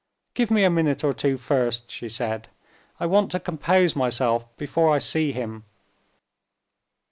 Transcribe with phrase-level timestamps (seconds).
[0.33, 2.47] "Give me a minute or two first," she said;
[2.99, 5.63] "I want to compose myself before I see him."